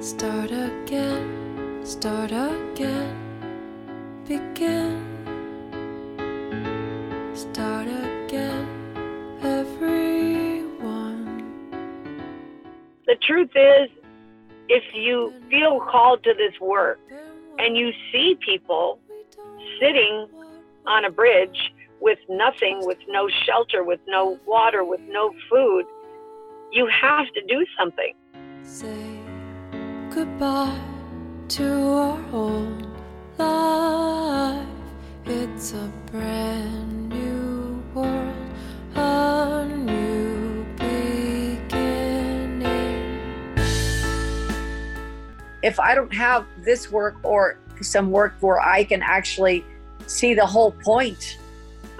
[0.00, 3.14] Start again, start again,
[4.26, 4.96] begin.
[7.34, 8.66] Start again,
[9.42, 10.72] everyone.
[13.06, 13.90] The truth is,
[14.70, 16.98] if you feel called to this work
[17.58, 18.98] and you see people
[19.78, 20.26] sitting
[20.86, 25.84] on a bridge with nothing, with no shelter, with no water, with no food,
[26.72, 28.14] you have to do something.
[28.62, 29.19] Say
[30.10, 30.76] goodbye
[31.46, 32.86] to our old
[33.38, 34.66] life.
[35.24, 38.34] It's a brand new world,
[38.96, 41.70] a new beginning.
[45.62, 49.64] if I don't have this work or some work where I can actually
[50.08, 51.38] see the whole point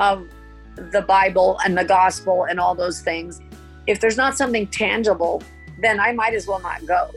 [0.00, 0.26] of
[0.74, 3.40] the Bible and the gospel and all those things,
[3.86, 5.44] if there's not something tangible,
[5.80, 7.08] then I might as well not go.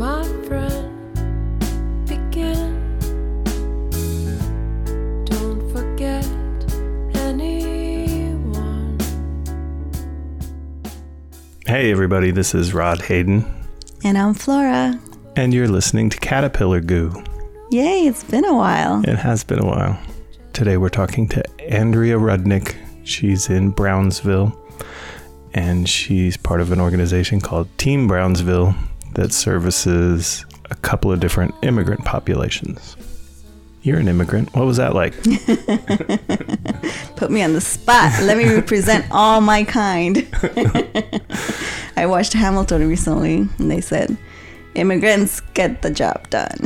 [0.00, 1.12] My friend.
[2.08, 2.80] Begin.
[5.26, 6.24] Don't forget
[7.14, 8.96] anyone.
[11.66, 13.44] Hey, everybody, this is Rod Hayden,
[14.02, 14.98] And I'm Flora.
[15.36, 17.12] and you're listening to Caterpillar Goo.
[17.70, 19.02] Yay, it's been a while.
[19.06, 20.00] It has been a while.
[20.54, 22.74] Today we're talking to Andrea Rudnik.
[23.04, 24.58] She's in Brownsville,
[25.52, 28.74] and she's part of an organization called Team Brownsville
[29.14, 32.96] that services a couple of different immigrant populations.
[33.82, 34.54] You're an immigrant.
[34.54, 35.14] What was that like?
[37.16, 38.12] Put me on the spot.
[38.22, 40.28] Let me represent all my kind.
[41.96, 44.16] I watched Hamilton recently and they said,
[44.74, 46.58] immigrants get the job done.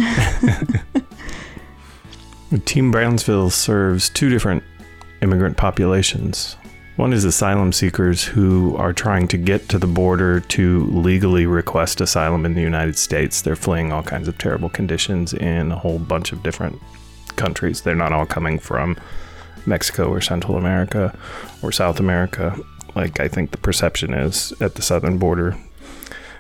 [2.64, 4.64] Team Brownsville serves two different
[5.22, 6.56] immigrant populations.
[6.96, 12.00] One is asylum seekers who are trying to get to the border to legally request
[12.00, 13.42] asylum in the United States.
[13.42, 16.80] They're fleeing all kinds of terrible conditions in a whole bunch of different
[17.34, 17.80] countries.
[17.80, 18.96] They're not all coming from
[19.66, 21.18] Mexico or Central America
[21.62, 22.56] or South America,
[22.94, 25.56] like I think the perception is at the southern border.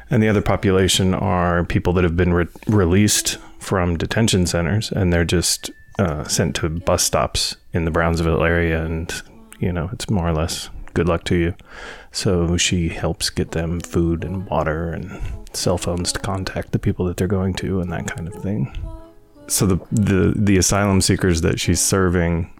[0.08, 5.12] And the other population are people that have been re- released from detention centers and
[5.12, 8.84] they're just uh, sent to bus stops in the Brownsville area.
[8.84, 9.12] And,
[9.64, 11.54] you know, it's more or less good luck to you.
[12.12, 15.20] So she helps get them food and water and
[15.56, 18.76] cell phones to contact the people that they're going to and that kind of thing.
[19.46, 22.50] So the, the, the asylum seekers that she's serving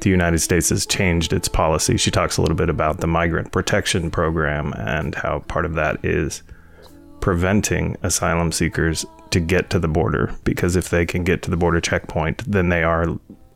[0.00, 1.96] the United States has changed its policy.
[1.96, 6.04] She talks a little bit about the migrant protection program and how part of that
[6.04, 6.42] is
[7.20, 11.56] preventing asylum seekers to get to the border because if they can get to the
[11.56, 13.06] border checkpoint, then they are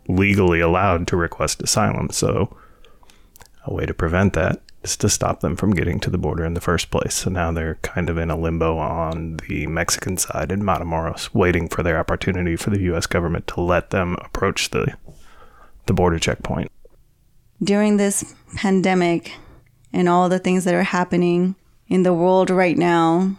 [0.09, 2.09] legally allowed to request asylum.
[2.11, 2.57] So,
[3.67, 6.55] a way to prevent that is to stop them from getting to the border in
[6.55, 7.15] the first place.
[7.15, 11.69] So now they're kind of in a limbo on the Mexican side in Matamoros, waiting
[11.69, 13.07] for their opportunity for the U.S.
[13.07, 14.97] government to let them approach the
[15.87, 16.71] the border checkpoint.
[17.63, 19.33] During this pandemic
[19.93, 21.55] and all the things that are happening
[21.89, 23.37] in the world right now,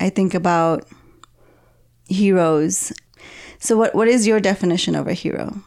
[0.00, 0.86] I think about
[2.08, 2.92] heroes.
[3.58, 5.62] So what, what is your definition of a hero?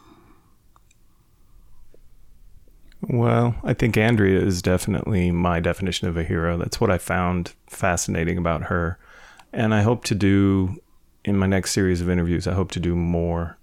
[3.09, 6.57] Well, I think Andrea is definitely my definition of a hero.
[6.57, 8.99] That's what I found fascinating about her.
[9.53, 10.81] And I hope to do
[11.23, 13.57] in my next series of interviews, I hope to do more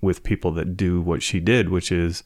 [0.00, 2.22] with people that do what she did, which is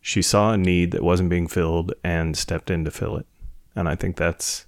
[0.00, 3.26] she saw a need that wasn't being filled and stepped in to fill it.
[3.74, 4.66] And I think that's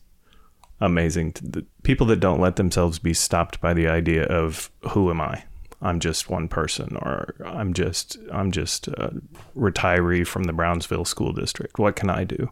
[0.80, 1.34] amazing.
[1.42, 5.44] The people that don't let themselves be stopped by the idea of who am I?
[5.84, 9.12] I'm just one person, or I'm just I'm just a
[9.54, 11.78] retiree from the Brownsville school district.
[11.78, 12.50] What can I do?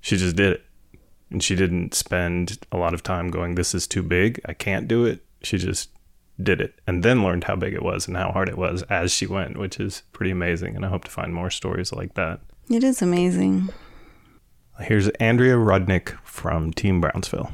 [0.00, 0.64] She just did it,
[1.30, 4.40] and she didn't spend a lot of time going, "This is too big.
[4.44, 5.90] I can't do it." She just
[6.42, 9.12] did it, and then learned how big it was and how hard it was as
[9.12, 10.74] she went, which is pretty amazing.
[10.74, 12.40] And I hope to find more stories like that.
[12.68, 13.68] It is amazing.
[14.80, 17.52] Here's Andrea Rudnik from Team Brownsville.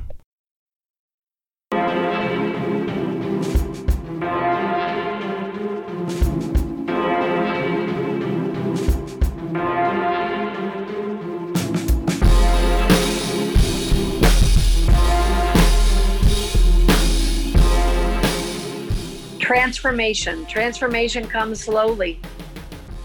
[19.49, 20.45] Transformation.
[20.45, 22.21] Transformation comes slowly.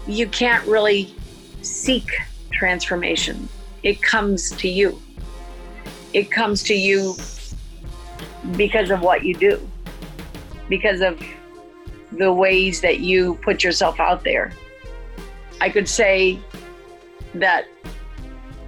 [0.06, 1.14] You can't really
[1.62, 2.06] seek
[2.52, 3.48] transformation,
[3.82, 5.00] it comes to you.
[6.12, 7.16] It comes to you
[8.58, 9.66] because of what you do,
[10.68, 11.18] because of
[12.12, 14.52] the ways that you put yourself out there.
[15.62, 16.38] I could say
[17.36, 17.64] that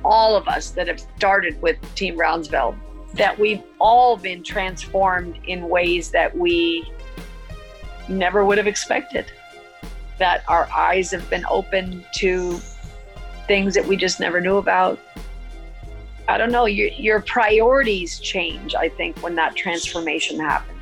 [0.03, 2.75] all of us that have started with Team Brownsville,
[3.17, 6.91] that we've all been transformed in ways that we
[8.09, 9.27] never would have expected.
[10.19, 12.59] That our eyes have been open to
[13.47, 14.99] things that we just never knew about.
[16.29, 20.73] I don't know, your, your priorities change, I think, when that transformation happens.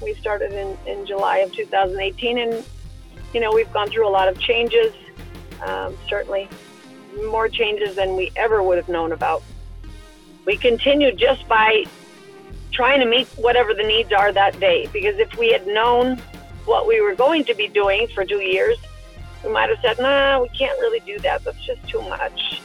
[0.00, 2.64] We started in, in July of 2018, and
[3.34, 4.94] you know we've gone through a lot of changes.
[5.62, 6.48] Um, certainly,
[7.30, 9.42] more changes than we ever would have known about.
[10.46, 11.84] We continue just by
[12.72, 14.88] trying to meet whatever the needs are that day.
[14.92, 16.18] Because if we had known
[16.64, 18.78] what we were going to be doing for two years,
[19.44, 21.44] we might have said, "Nah, we can't really do that.
[21.44, 22.60] That's just too much."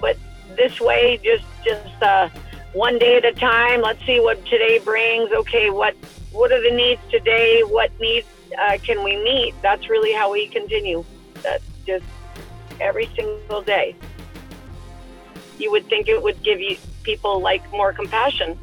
[0.00, 0.16] But
[0.56, 2.28] this way, just just uh,
[2.72, 3.82] one day at a time.
[3.82, 5.30] Let's see what today brings.
[5.32, 5.94] Okay, what
[6.32, 7.62] what are the needs today?
[7.62, 8.26] What needs
[8.60, 9.54] uh, can we meet?
[9.62, 11.04] That's really how we continue.
[11.42, 12.04] That's just
[12.80, 13.94] every single day.
[15.58, 18.58] You would think it would give you people like more compassion,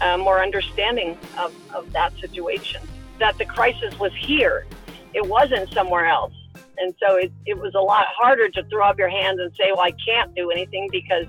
[0.00, 2.80] uh, more understanding of, of that situation.
[3.18, 4.66] That the crisis was here,
[5.14, 6.32] it wasn't somewhere else.
[6.78, 9.72] And so it, it was a lot harder to throw up your hands and say,
[9.72, 11.26] well, I can't do anything because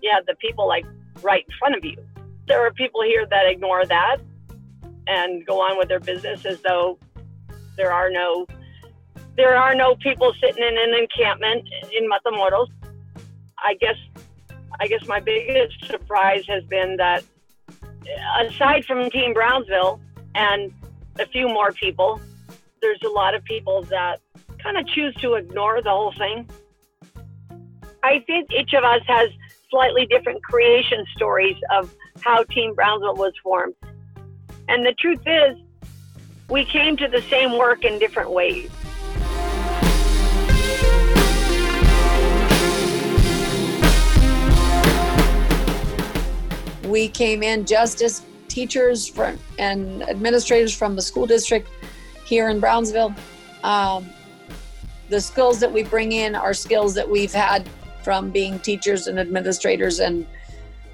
[0.00, 0.86] you had the people like
[1.22, 1.96] right in front of you.
[2.48, 4.16] There are people here that ignore that
[5.06, 6.98] and go on with their business as though
[7.76, 8.46] there are no
[9.36, 12.68] there are no people sitting in an encampment in Matamoros.
[13.58, 13.96] I guess
[14.80, 17.24] I guess my biggest surprise has been that
[18.40, 20.00] aside from Team Brownsville
[20.34, 20.72] and
[21.18, 22.20] a few more people,
[22.80, 24.20] there's a lot of people that
[24.62, 26.48] kind of choose to ignore the whole thing.
[28.02, 29.30] I think each of us has
[29.70, 33.74] slightly different creation stories of how Team Brownsville was formed.
[34.68, 35.58] And the truth is,
[36.48, 38.70] we came to the same work in different ways.
[46.92, 49.18] We came in just as teachers
[49.58, 51.70] and administrators from the school district
[52.26, 53.14] here in Brownsville.
[53.64, 54.10] Um,
[55.08, 57.66] the skills that we bring in are skills that we've had
[58.02, 60.26] from being teachers and administrators and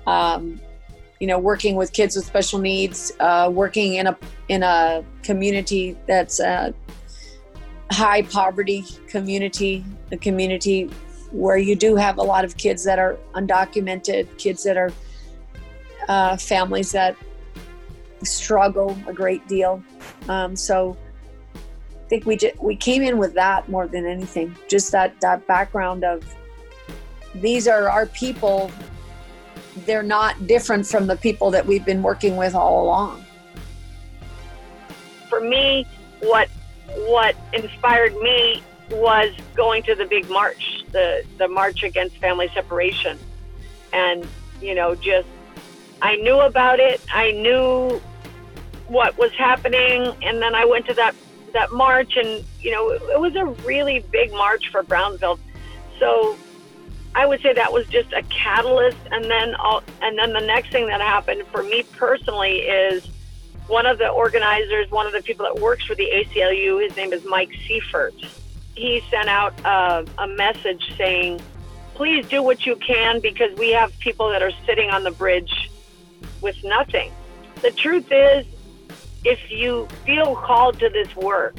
[0.07, 0.61] um,
[1.19, 4.17] you know working with kids with special needs uh, working in a
[4.49, 6.73] in a community that's a
[7.91, 10.85] high poverty community a community
[11.33, 14.93] where you do have a lot of kids that are undocumented kids that are
[16.09, 17.17] uh, families that
[18.25, 19.83] struggle a great deal.
[20.29, 20.97] Um, so
[21.55, 24.57] I think we just, we came in with that more than anything.
[24.69, 26.25] Just that that background of
[27.35, 28.71] these are our people.
[29.87, 33.25] They're not different from the people that we've been working with all along.
[35.29, 35.87] For me,
[36.21, 36.49] what
[37.07, 43.19] what inspired me was going to the big march, the the march against family separation,
[43.93, 44.27] and
[44.61, 45.29] you know, just
[46.01, 47.01] I knew about it.
[47.13, 48.01] I knew
[48.89, 51.15] what was happening, and then I went to that
[51.53, 55.39] that march, and you know, it, it was a really big march for Brownsville.
[55.99, 56.37] So
[57.15, 60.71] I would say that was just a catalyst, and then all, and then the next
[60.71, 63.07] thing that happened for me personally is
[63.67, 66.83] one of the organizers, one of the people that works for the ACLU.
[66.83, 68.15] His name is Mike Seifert.
[68.75, 71.41] He sent out a, a message saying,
[71.95, 75.71] "Please do what you can because we have people that are sitting on the bridge
[76.41, 77.13] with nothing."
[77.63, 78.47] The truth is,
[79.25, 81.57] if you feel called to this work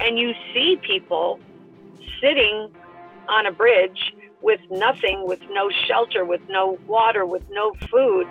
[0.00, 1.38] and you see people
[2.20, 2.74] sitting
[3.28, 8.26] on a bridge with nothing, with no shelter, with no water, with no food,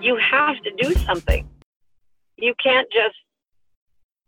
[0.00, 1.48] you have to do something.
[2.36, 3.16] You can't just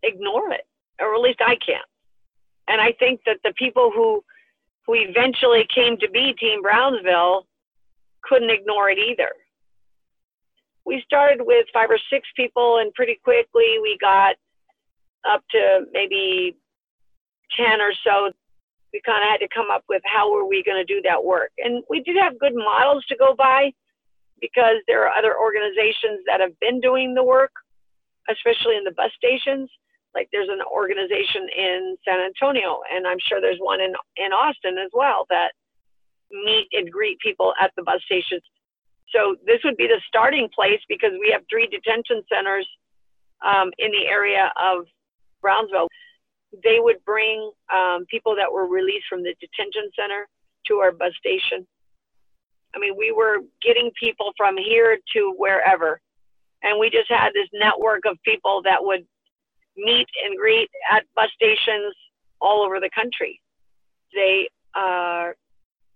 [0.03, 0.67] ignore it,
[1.01, 1.89] or at least I can't.
[2.69, 4.25] And I think that the people who
[4.87, 7.47] who eventually came to be Team Brownsville
[8.23, 9.33] couldn't ignore it either.
[10.87, 14.37] We started with five or six people, and pretty quickly we got
[15.29, 16.57] up to maybe
[17.57, 18.31] 10 or so
[18.95, 21.23] we kind of had to come up with how were we going to do that
[21.23, 21.51] work.
[21.59, 23.73] And we did have good models to go by
[24.41, 27.51] because there are other organizations that have been doing the work,
[28.31, 29.69] especially in the bus stations.
[30.15, 34.79] Like there's an organization in San Antonio, and I'm sure there's one in, in Austin
[34.79, 35.51] as well that
[36.31, 38.43] meet and greet people at the bus stations.
[39.11, 42.69] So this would be the starting place because we have three detention centers
[43.45, 44.87] um, in the area of
[45.41, 45.89] Brownsville
[46.63, 50.29] they would bring um, people that were released from the detention center
[50.67, 51.67] to our bus station.
[52.75, 56.01] I mean, we were getting people from here to wherever.
[56.63, 59.05] And we just had this network of people that would
[59.77, 61.95] meet and greet at bus stations
[62.41, 63.41] all over the country.
[64.15, 65.31] They uh,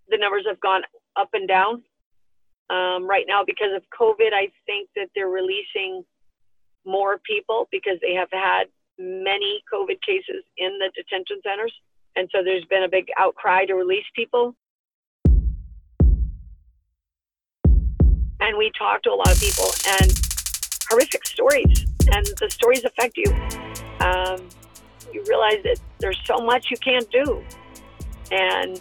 [0.09, 0.83] the numbers have gone
[1.17, 1.83] up and down.
[2.71, 6.05] Um, right now, because of COVID, I think that they're releasing
[6.85, 8.65] more people because they have had
[8.99, 11.73] many COVID cases in the detention centers.
[12.17, 14.55] And so there's been a big outcry to release people.
[18.41, 19.67] And we talk to a lot of people
[20.01, 20.13] and
[20.89, 23.31] horrific stories, and the stories affect you.
[24.01, 24.49] Um,
[25.13, 27.43] you realize that there's so much you can't do.
[28.31, 28.81] And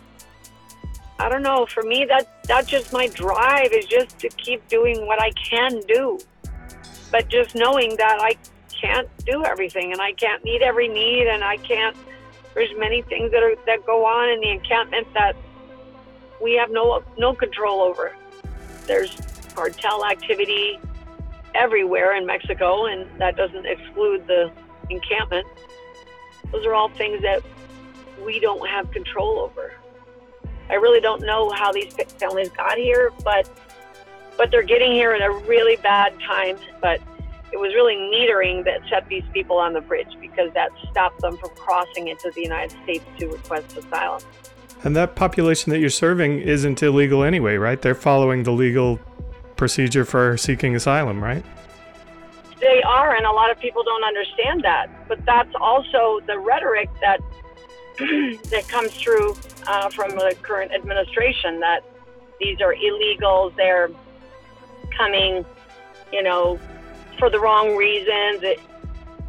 [1.20, 5.08] I don't know, for me, that that's just my drive is just to keep doing
[5.08, 6.20] what I can do.
[7.12, 8.36] But just knowing that I
[8.82, 11.96] can't do everything and I can't meet every need and I can't
[12.54, 15.36] there's many things that are that go on in the encampment that
[16.42, 18.16] we have no no control over.
[18.86, 19.16] There's
[19.54, 20.80] cartel activity
[21.54, 24.52] everywhere in Mexico and that doesn't exclude the
[24.90, 25.48] encampment.
[26.52, 27.44] Those are all things that
[28.26, 29.74] we don't have control over.
[30.70, 33.50] I really don't know how these families got here, but
[34.38, 36.58] but they're getting here at a really bad time.
[36.82, 37.02] But
[37.52, 41.38] it was really metering that set these people on the bridge because that stopped them
[41.38, 44.22] from crossing into the United States to request asylum.
[44.84, 47.82] And that population that you're serving isn't illegal anyway, right?
[47.82, 49.00] They're following the legal
[49.56, 51.44] procedure for seeking asylum, right?
[52.60, 54.88] They are, and a lot of people don't understand that.
[55.08, 57.22] But that's also the rhetoric that
[58.50, 59.36] that comes through
[59.66, 61.82] uh, from the current administration that
[62.39, 63.56] these are illegals.
[63.56, 63.89] They're
[64.96, 65.46] coming,
[66.12, 66.60] you know,
[67.18, 68.44] for the wrong reasons.
[68.44, 68.60] It,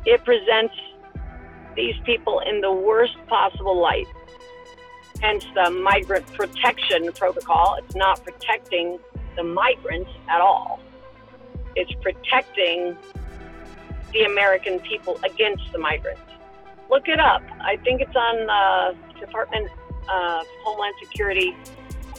[0.05, 0.75] it presents
[1.77, 4.07] these people in the worst possible light.
[5.21, 7.79] Hence the migrant protection protocol.
[7.79, 8.99] It's not protecting
[9.37, 10.81] the migrants at all.
[11.75, 12.97] It's protecting
[14.13, 16.21] the American people against the migrants.
[16.91, 17.43] Look it up.
[17.61, 19.71] I think it's on the Department
[20.09, 21.55] of Homeland Security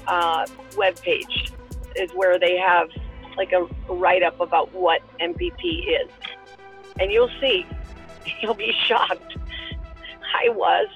[0.08, 1.52] uh, webpage
[1.96, 2.90] is where they have
[3.38, 6.10] like a write up about what MPP is.
[7.00, 7.66] And you'll see,
[8.42, 9.38] you'll be shocked.
[10.36, 10.88] I was.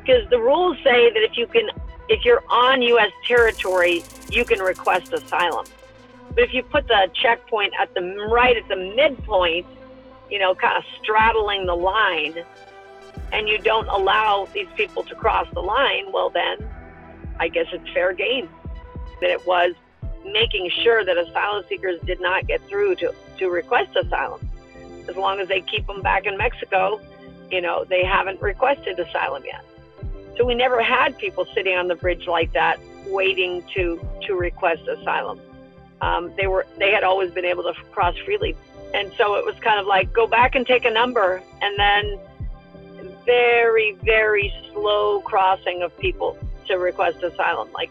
[0.00, 1.68] Because the rules say that if you can,
[2.08, 3.12] if you're on U.S.
[3.26, 5.66] territory, you can request asylum.
[6.34, 9.66] But if you put the checkpoint at the right at the midpoint,
[10.30, 12.44] you know, kind of straddling the line,
[13.32, 16.68] and you don't allow these people to cross the line, well, then
[17.38, 18.48] I guess it's fair game.
[19.20, 19.74] That it was
[20.24, 24.48] making sure that asylum seekers did not get through to, to request asylum.
[25.08, 27.00] As long as they keep them back in Mexico,
[27.50, 29.64] you know, they haven't requested asylum yet.
[30.36, 34.82] So we never had people sitting on the bridge like that waiting to, to request
[34.88, 35.40] asylum.
[36.00, 38.56] Um, they were they had always been able to cross freely,
[38.94, 42.18] and so it was kind of like go back and take a number, and then
[43.30, 47.68] very very slow crossing of people to request asylum.
[47.72, 47.90] Like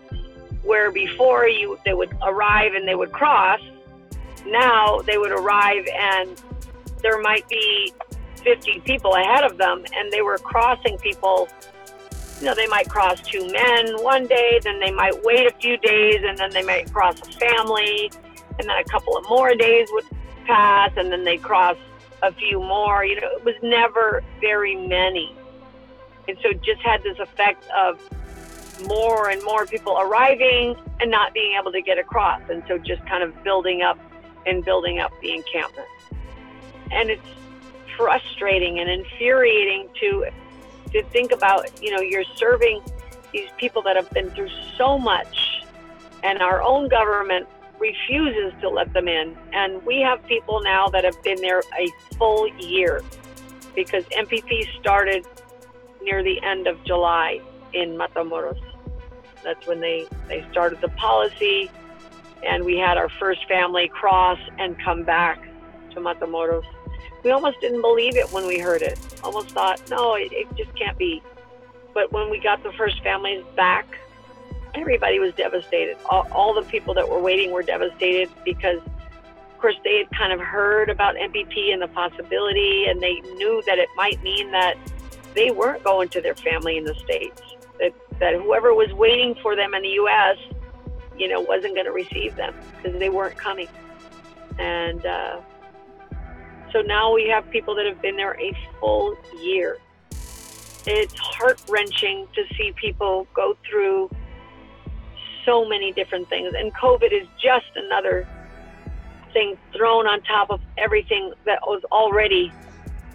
[0.63, 3.61] where before you they would arrive and they would cross,
[4.45, 6.41] now they would arrive and
[7.01, 7.93] there might be
[8.43, 11.47] 50 people ahead of them and they were crossing people
[12.39, 15.77] you know they might cross two men one day then they might wait a few
[15.77, 18.09] days and then they might cross a family
[18.57, 20.05] and then a couple of more days would
[20.45, 21.75] pass and then they cross
[22.21, 25.35] a few more you know it was never very many
[26.27, 27.99] and so it just had this effect of
[28.87, 32.41] more and more people arriving and not being able to get across.
[32.49, 33.99] And so just kind of building up
[34.45, 35.87] and building up the encampment.
[36.91, 37.27] And it's
[37.97, 40.27] frustrating and infuriating to
[40.91, 42.81] to think about, you know, you're serving
[43.31, 45.63] these people that have been through so much
[46.23, 47.47] and our own government
[47.79, 49.37] refuses to let them in.
[49.53, 53.01] And we have people now that have been there a full year
[53.75, 55.25] because MPP started
[56.01, 57.39] near the end of July
[57.73, 58.59] in Matamoros.
[59.43, 61.71] That's when they, they started the policy,
[62.45, 65.41] and we had our first family cross and come back
[65.91, 66.65] to Matamoros.
[67.23, 68.99] We almost didn't believe it when we heard it.
[69.23, 71.21] Almost thought, no, it, it just can't be.
[71.93, 73.87] But when we got the first families back,
[74.75, 75.97] everybody was devastated.
[76.09, 80.33] All, all the people that were waiting were devastated because, of course, they had kind
[80.33, 84.75] of heard about MPP and the possibility, and they knew that it might mean that
[85.33, 87.41] they weren't going to their family in the States
[87.79, 90.37] that, that whoever was waiting for them in the U.S.,
[91.17, 93.67] you know, wasn't going to receive them because they weren't coming.
[94.57, 95.41] And uh,
[96.71, 99.77] so now we have people that have been there a full year.
[100.85, 104.09] It's heart wrenching to see people go through
[105.45, 106.53] so many different things.
[106.57, 108.27] And COVID is just another
[109.33, 112.51] thing thrown on top of everything that was already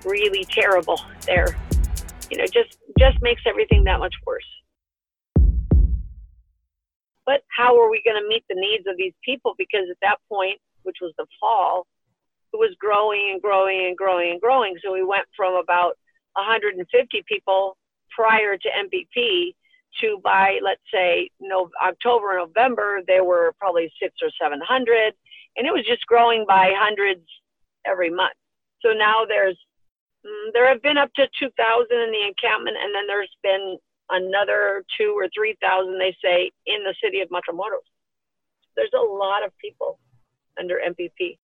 [0.05, 1.57] really terrible there
[2.31, 4.45] you know, just just makes everything that much worse.
[7.27, 9.55] But how are we going to meet the needs of these people?
[9.57, 11.87] Because at that point, which was the fall,
[12.53, 14.77] it was growing and growing and growing and growing.
[14.85, 15.97] So we went from about
[16.35, 17.77] 150 people
[18.11, 19.55] prior to MPP
[20.01, 25.15] to by let's say no October November there were probably six or seven hundred,
[25.57, 27.27] and it was just growing by hundreds
[27.87, 28.35] every month.
[28.83, 29.59] So now there's
[30.27, 33.79] mm, there have been up to 2,000 in the encampment, and then there's been
[34.11, 37.89] another two or 3,000, they say, in the city of Matamoros.
[38.77, 39.99] There's a lot of people
[40.59, 41.39] under MPP.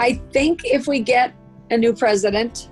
[0.00, 1.34] I think if we get
[1.70, 2.70] a new president,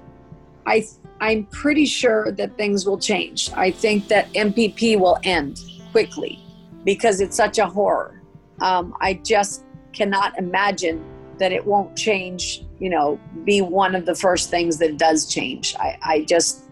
[0.64, 0.86] I
[1.20, 3.50] I'm pretty sure that things will change.
[3.52, 5.60] I think that MPP will end
[5.92, 6.38] quickly
[6.84, 8.22] because it's such a horror.
[8.62, 11.04] Um, I just cannot imagine
[11.38, 12.64] that it won't change.
[12.78, 15.76] You know, be one of the first things that does change.
[15.78, 16.64] I, I just,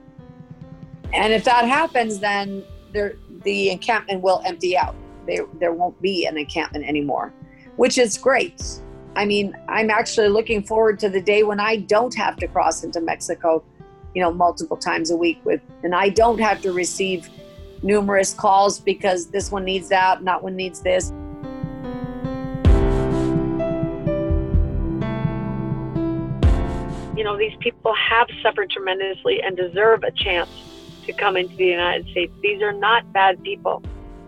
[1.12, 4.94] and if that happens, then there the encampment will empty out.
[5.26, 7.34] There there won't be an encampment anymore,
[7.76, 8.80] which is great
[9.16, 12.84] I mean, I'm actually looking forward to the day when I don't have to cross
[12.84, 13.64] into Mexico,
[14.14, 17.30] you know, multiple times a week with, and I don't have to receive
[17.82, 21.12] numerous calls because this one needs that, not one needs this.
[27.16, 30.50] You know, these people have suffered tremendously and deserve a chance
[31.06, 32.34] to come into the United States.
[32.42, 33.82] These are not bad people.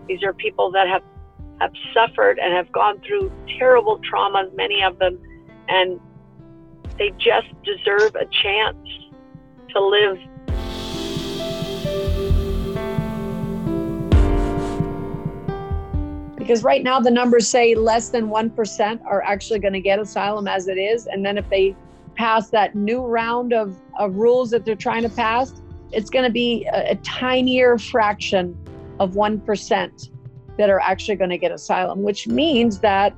[0.07, 1.03] These are people that have
[1.59, 5.19] have suffered and have gone through terrible traumas, many of them,
[5.67, 5.99] and
[6.97, 8.77] they just deserve a chance
[9.69, 10.17] to live.
[16.37, 20.47] Because right now the numbers say less than 1% are actually going to get asylum
[20.47, 21.05] as it is.
[21.05, 21.75] And then if they
[22.15, 26.31] pass that new round of, of rules that they're trying to pass, it's going to
[26.31, 28.57] be a, a tinier fraction
[28.99, 30.09] of 1%
[30.59, 33.15] that are actually going to get asylum, which means that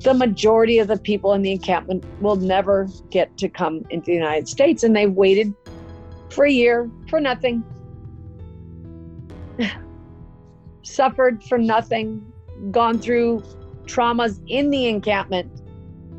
[0.00, 4.14] the majority of the people in the encampment will never get to come into the
[4.14, 4.82] United States.
[4.82, 5.54] And they've waited
[6.28, 7.64] for a year for nothing,
[10.82, 12.30] suffered for nothing,
[12.70, 13.42] gone through
[13.86, 15.50] traumas in the encampment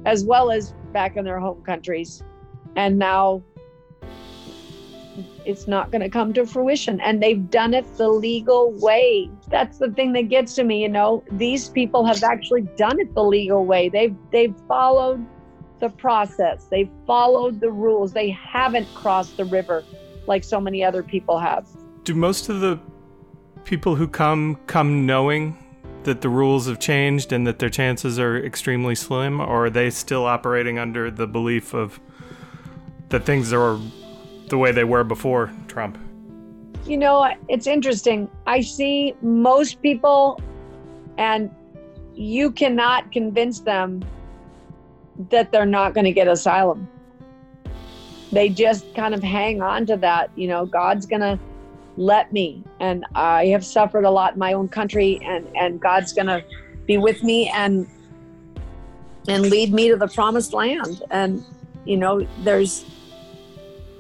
[0.08, 2.24] as well as back in their home countries.
[2.76, 3.44] And now
[5.50, 7.02] it's not going to come to fruition.
[7.02, 9.30] And they've done it the legal way.
[9.50, 11.24] That's the thing that gets to me, you know.
[11.32, 13.90] These people have actually done it the legal way.
[13.90, 15.26] They've they've followed
[15.80, 16.66] the process.
[16.66, 18.14] They've followed the rules.
[18.14, 19.84] They haven't crossed the river
[20.28, 21.68] like so many other people have.
[22.04, 22.80] Do most of the
[23.64, 25.58] people who come come knowing
[26.04, 29.90] that the rules have changed and that their chances are extremely slim or are they
[29.90, 32.00] still operating under the belief of
[33.10, 33.78] that things are
[34.50, 35.98] the way they were before Trump?
[36.86, 38.30] You know, it's interesting.
[38.48, 40.42] I see most people,
[41.18, 41.54] and
[42.16, 44.04] you cannot convince them
[45.30, 46.88] that they're not going to get asylum.
[48.32, 50.32] They just kind of hang on to that.
[50.36, 51.40] You know, God's going to
[51.98, 52.64] let me.
[52.80, 56.44] And I have suffered a lot in my own country, and, and God's going to
[56.86, 57.88] be with me and
[59.28, 61.04] and lead me to the promised land.
[61.12, 61.44] And,
[61.86, 62.86] you know, there's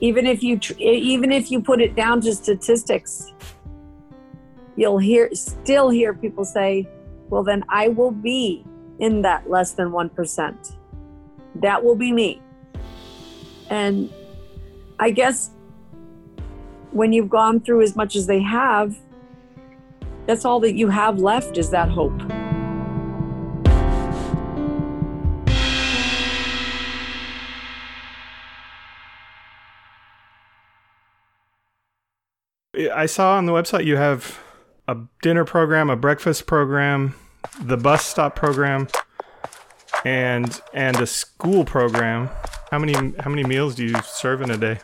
[0.02, 3.34] even if you even if you put it down to statistics
[4.76, 6.88] you'll hear still hear people say
[7.30, 8.64] well then i will be
[9.00, 10.76] in that less than 1%
[11.56, 12.42] that will be me.
[13.70, 14.12] And
[15.00, 15.52] i guess
[16.92, 18.98] when you've gone through as much as they have
[20.26, 22.49] that's all that you have left is that hope
[32.88, 34.39] I saw on the website you have
[34.88, 37.13] a dinner program, a breakfast program,
[37.60, 38.88] the bus stop program,
[40.06, 42.30] and and a school program.
[42.72, 44.80] How many how many meals do you serve in a day?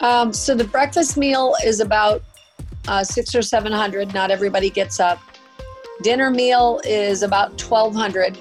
[0.00, 2.22] Um, so the breakfast meal is about
[2.88, 4.12] uh, six or seven hundred.
[4.14, 5.20] Not everybody gets up.
[6.02, 8.38] Dinner meal is about twelve hundred,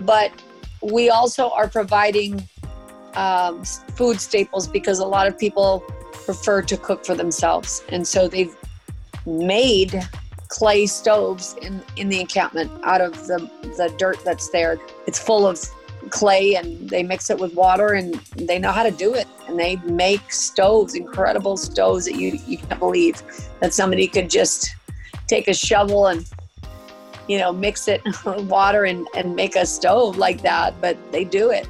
[0.00, 0.32] but
[0.82, 2.48] we also are providing
[3.14, 5.80] um, food staples because a lot of people
[6.12, 8.56] prefer to cook for themselves, and so they've
[9.26, 10.06] made
[10.48, 13.38] clay stoves in, in the encampment out of the,
[13.76, 14.78] the dirt that's there.
[15.06, 15.58] It's full of
[16.10, 19.26] clay and they mix it with water and they know how to do it.
[19.46, 23.22] And they make stoves, incredible stoves that you, you can't believe
[23.60, 24.74] that somebody could just
[25.26, 26.26] take a shovel and
[27.28, 31.24] you know mix it with water and, and make a stove like that but they
[31.24, 31.68] do it.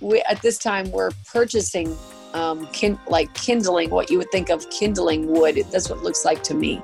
[0.00, 1.96] We at this time we're purchasing
[2.34, 5.56] um, kin- like kindling what you would think of kindling wood.
[5.70, 6.80] That's what it looks like to me.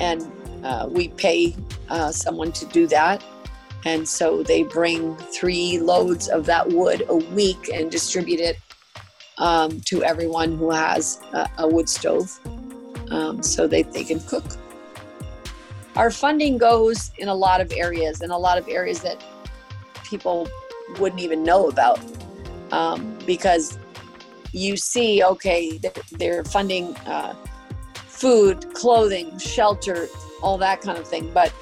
[0.00, 0.30] And
[0.64, 1.56] uh, we pay
[1.88, 3.22] uh, someone to do that
[3.84, 8.58] and so they bring three loads of that wood a week and distribute it
[9.38, 12.38] um, to everyone who has a, a wood stove
[13.10, 14.44] um, so they, they can cook.
[15.96, 19.22] Our funding goes in a lot of areas in a lot of areas that
[20.04, 20.48] people
[20.98, 22.00] wouldn't even know about
[22.72, 23.78] um, because
[24.52, 25.78] you see okay
[26.12, 27.34] they're funding uh,
[27.94, 30.08] food clothing shelter
[30.42, 31.52] all that kind of thing but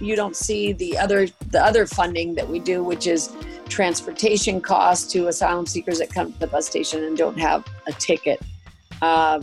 [0.00, 3.34] you don't see the other the other funding that we do which is
[3.70, 7.92] transportation costs to asylum seekers that come to the bus station and don't have a
[7.92, 8.38] ticket.
[9.00, 9.40] Uh,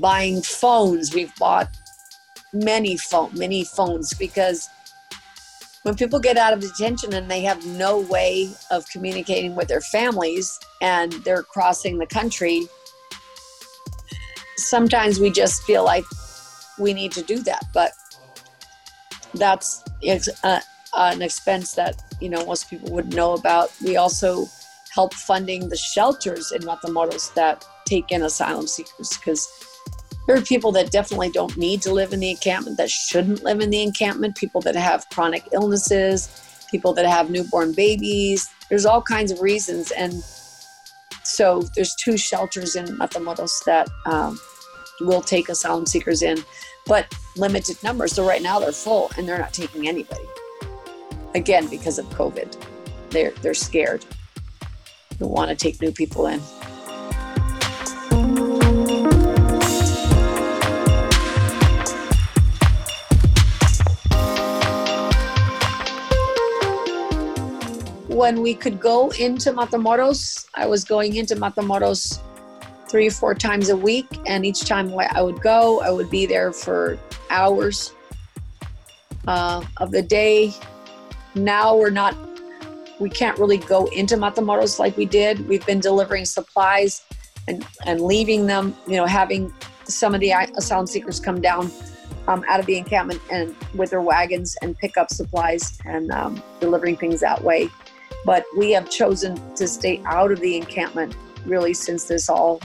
[0.00, 1.12] buying phones.
[1.12, 1.68] We've bought
[2.52, 4.68] many phone many phones because
[5.82, 9.80] when people get out of detention and they have no way of communicating with their
[9.80, 12.68] families and they're crossing the country
[14.56, 16.04] sometimes we just feel like
[16.78, 17.64] we need to do that.
[17.74, 17.90] But
[19.34, 19.82] that's
[20.44, 20.60] uh,
[20.96, 23.70] an expense that you know most people would know about.
[23.84, 24.46] We also
[24.94, 29.46] help funding the shelters in matamoros that take in asylum seekers because
[30.26, 33.60] there are people that definitely don't need to live in the encampment that shouldn't live
[33.60, 38.48] in the encampment people that have chronic illnesses people that have newborn babies.
[38.68, 40.14] There's all kinds of reasons and
[41.22, 44.38] so there's two shelters in matamoros that um,
[45.00, 46.38] will take asylum seekers in
[46.86, 48.12] but limited numbers.
[48.12, 50.24] So right now they're full and they're not taking anybody
[51.34, 52.56] again because of covid
[53.10, 54.04] they're they're scared
[55.18, 56.40] they want to take new people in
[68.16, 72.18] when we could go into Matamoros, I was going into Matamoros
[72.88, 74.06] three or four times a week.
[74.26, 76.98] And each time I would go, I would be there for
[77.30, 77.92] hours
[79.28, 80.52] uh, of the day.
[81.36, 82.16] Now we're not,
[82.98, 85.46] we can't really go into Matamoros like we did.
[85.46, 87.02] We've been delivering supplies
[87.46, 89.52] and, and leaving them, you know, having
[89.84, 91.70] some of the asylum seekers come down
[92.26, 96.42] um, out of the encampment and with their wagons and pick up supplies and um,
[96.58, 97.68] delivering things that way.
[98.24, 102.60] But we have chosen to stay out of the encampment really since this all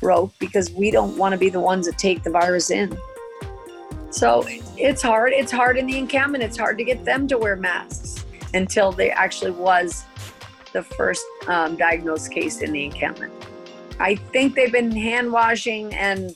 [0.00, 2.96] broke because we don't want to be the ones that take the virus in.
[4.10, 4.44] So
[4.76, 5.32] it's hard.
[5.32, 6.42] It's hard in the encampment.
[6.44, 10.04] It's hard to get them to wear masks until there actually was
[10.72, 13.32] the first um, diagnosed case in the encampment.
[13.98, 16.34] I think they've been hand washing and,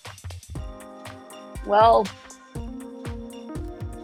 [1.67, 2.07] well,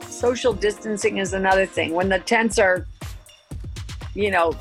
[0.09, 1.93] social distancing is another thing.
[1.93, 2.87] When the tents are
[4.17, 4.57] you know,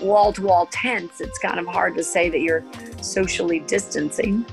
[0.00, 2.64] wall to wall tents, it's kind of hard to say that you're
[3.02, 4.44] socially distancing,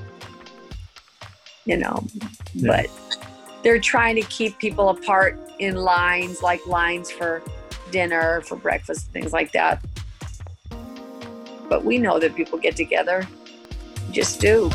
[1.64, 2.06] you know,
[2.52, 2.84] yeah.
[2.84, 3.25] but
[3.66, 7.42] they're trying to keep people apart in lines, like lines for
[7.90, 9.84] dinner, for breakfast, things like that.
[11.68, 13.26] But we know that people get together,
[14.12, 14.70] just do.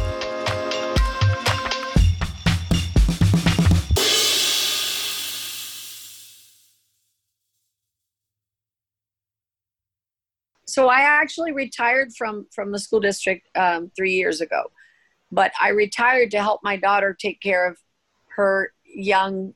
[10.65, 14.63] so I actually retired from from the school district um, three years ago,
[15.31, 17.77] but I retired to help my daughter take care of
[18.35, 19.53] her young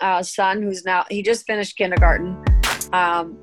[0.00, 2.42] uh, son, who's now he just finished kindergarten.
[2.92, 3.38] Um,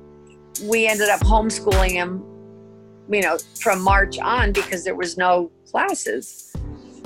[0.64, 2.22] we ended up homeschooling him,
[3.08, 6.54] you know, from March on because there was no classes.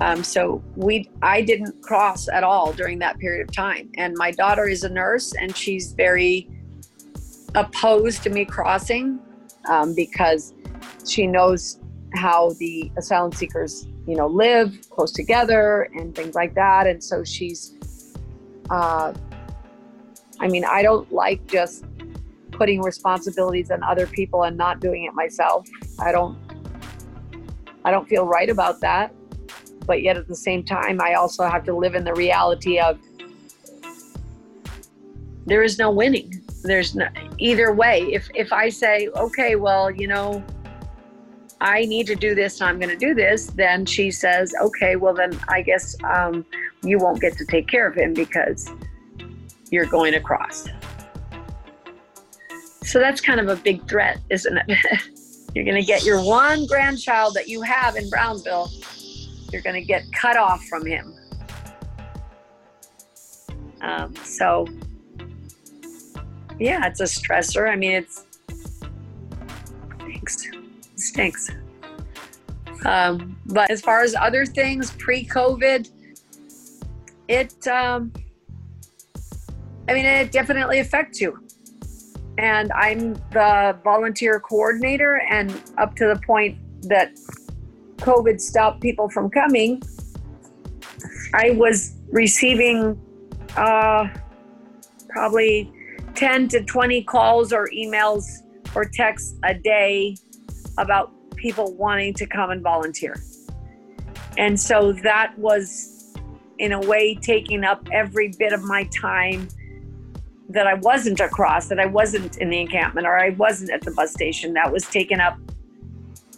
[0.00, 3.90] Um, so we, I didn't cross at all during that period of time.
[3.96, 6.48] And my daughter is a nurse, and she's very
[7.54, 9.18] opposed to me crossing
[9.68, 10.54] um, because
[11.06, 11.80] she knows
[12.14, 16.86] how the asylum seekers, you know, live close together and things like that.
[16.86, 17.74] And so she's,
[18.70, 19.12] uh,
[20.40, 21.84] I mean, I don't like just
[22.52, 25.66] putting responsibilities on other people and not doing it myself.
[25.98, 26.36] I don't,
[27.84, 29.14] I don't feel right about that.
[29.86, 32.98] But yet at the same time, I also have to live in the reality of
[35.46, 40.06] there is no winning there's no either way if if i say okay well you
[40.06, 40.44] know
[41.60, 44.96] i need to do this and i'm going to do this then she says okay
[44.96, 46.44] well then i guess um,
[46.82, 48.70] you won't get to take care of him because
[49.70, 50.68] you're going across.
[52.82, 54.78] So that's kind of a big threat, isn't it?
[55.54, 58.70] you're going to get your one grandchild that you have in Brownsville,
[59.52, 61.14] you're going to get cut off from him.
[63.80, 64.66] Um, so,
[66.58, 67.70] yeah, it's a stressor.
[67.70, 68.24] I mean, it's
[70.00, 70.46] stinks.
[70.96, 71.50] Stinks.
[72.84, 75.90] Um, but as far as other things pre-COVID,
[77.28, 78.12] it, um,
[79.88, 81.38] I mean, it definitely affects you.
[82.38, 87.16] And I'm the volunteer coordinator, and up to the point that
[87.96, 89.82] COVID stopped people from coming,
[91.34, 92.98] I was receiving
[93.56, 94.08] uh,
[95.08, 95.72] probably
[96.14, 98.24] 10 to 20 calls or emails
[98.74, 100.16] or texts a day
[100.78, 103.16] about people wanting to come and volunteer.
[104.36, 105.97] And so that was,
[106.58, 109.48] in a way, taking up every bit of my time
[110.48, 113.90] that I wasn't across, that I wasn't in the encampment or I wasn't at the
[113.90, 114.54] bus station.
[114.54, 115.38] That was taking up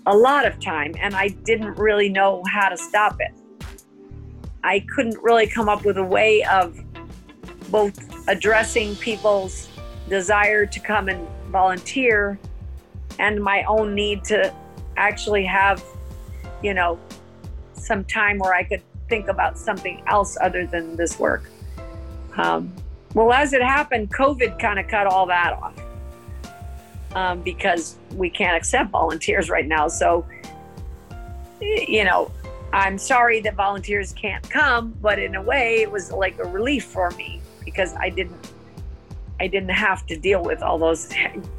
[0.07, 3.33] a lot of time, and I didn't really know how to stop it.
[4.65, 6.79] I couldn't really come up with a way of
[7.71, 9.69] both addressing people's
[10.09, 12.39] desire to come and volunteer
[13.19, 14.53] and my own need to
[14.97, 15.85] actually have,
[16.63, 16.99] you know,
[17.75, 21.51] some time where I could think about something else other than this work.
[22.37, 22.73] Um,
[23.13, 25.75] well, as it happened, COVID kind of cut all that off
[27.15, 29.89] um, because we can't accept volunteers right now.
[29.89, 30.25] So,
[31.61, 32.31] you know,
[32.73, 36.85] I'm sorry that volunteers can't come, but in a way, it was like a relief
[36.85, 38.53] for me because I didn't,
[39.41, 41.13] I didn't have to deal with all those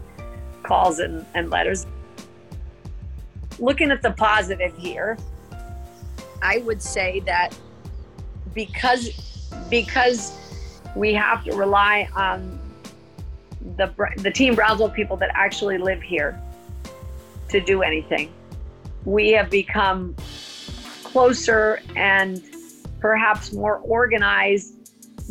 [0.64, 1.86] calls and, and letters.
[3.60, 5.18] Looking at the positive here,
[6.42, 7.58] I would say that
[8.54, 9.10] because
[9.70, 10.38] because
[10.96, 12.60] we have to rely on
[13.78, 16.40] the the team Brownsville people that actually live here
[17.50, 18.32] to do anything.
[19.06, 20.16] We have become
[21.04, 22.44] closer and
[23.00, 24.76] perhaps more organized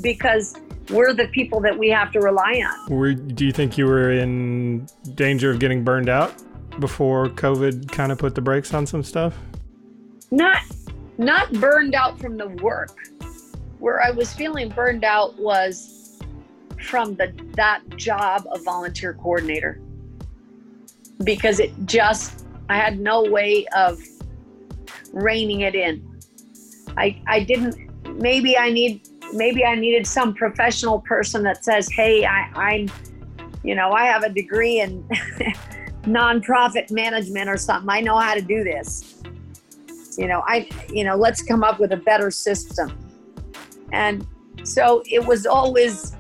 [0.03, 0.57] because
[0.91, 2.95] we're the people that we have to rely on.
[2.95, 6.35] Were, do you think you were in danger of getting burned out
[6.81, 9.39] before COVID kind of put the brakes on some stuff?
[10.31, 10.63] Not
[11.21, 12.97] not burned out from the work.
[13.79, 16.19] Where I was feeling burned out was
[16.83, 19.81] from the that job of volunteer coordinator.
[21.23, 24.01] Because it just I had no way of
[25.13, 26.21] reining it in.
[26.97, 27.77] I I didn't
[28.19, 32.91] maybe I need maybe I needed some professional person that says, "Hey, I, I'm,
[33.63, 35.03] you know, I have a degree in
[36.03, 37.91] nonprofit management or something.
[37.91, 39.20] I know how to do this.
[40.19, 42.97] You know, I, you know, let's come up with a better system."
[43.93, 44.27] And
[44.65, 46.15] so it was always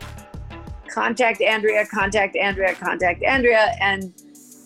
[0.88, 4.12] contact Andrea, contact Andrea, contact Andrea, and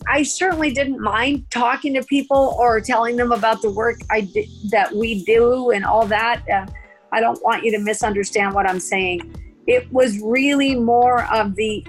[0.07, 4.49] I certainly didn't mind talking to people or telling them about the work I did,
[4.71, 6.43] that we do and all that.
[6.49, 6.67] Uh,
[7.13, 9.35] I don't want you to misunderstand what I'm saying.
[9.67, 11.87] It was really more of the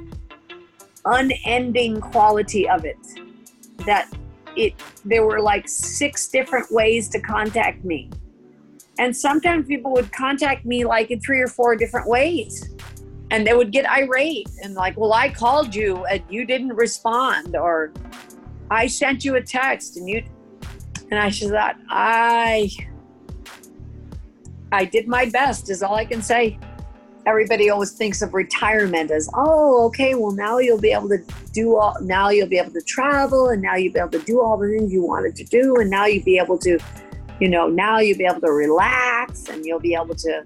[1.03, 2.97] unending quality of it
[3.85, 4.09] that
[4.57, 8.09] it there were like six different ways to contact me.
[8.97, 12.73] And sometimes people would contact me like in three or four different ways.
[13.31, 17.55] And they would get irate and like, well, I called you and you didn't respond,
[17.55, 17.91] or
[18.69, 20.23] I sent you a text and you
[21.11, 22.69] and I just thought, I
[24.71, 26.59] I did my best, is all I can say.
[27.25, 31.17] Everybody always thinks of retirement as, oh, okay, well, now you'll be able to
[31.53, 34.41] do all, now you'll be able to travel, and now you'll be able to do
[34.41, 36.77] all the things you wanted to do, and now you'll be able to,
[37.39, 40.43] you know, now you'll be able to relax, and you'll be able to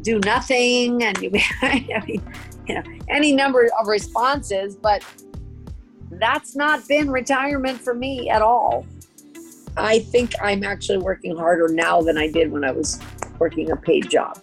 [0.00, 2.22] do nothing, and be, I mean,
[2.66, 5.04] you know, any number of responses, but
[6.12, 8.86] that's not been retirement for me at all.
[9.76, 13.00] I think I'm actually working harder now than I did when I was
[13.38, 14.40] working a paid job.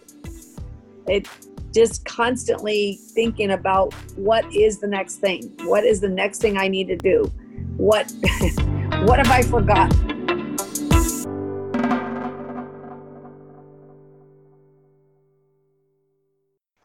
[1.08, 1.28] It
[1.74, 5.54] just constantly thinking about what is the next thing?
[5.64, 7.32] What is the next thing I need to do?
[7.78, 8.12] What
[9.06, 10.58] what have I forgotten?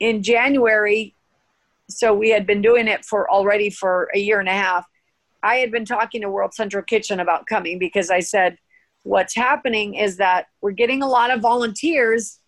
[0.00, 1.14] In January,
[1.88, 4.84] so we had been doing it for already for a year and a half
[5.42, 8.56] I had been talking to World Central Kitchen about coming because I said,
[9.02, 12.38] what's happening is that we're getting a lot of volunteers,